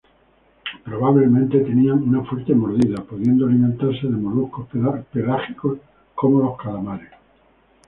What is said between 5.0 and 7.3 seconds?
pelágicos como los calamares.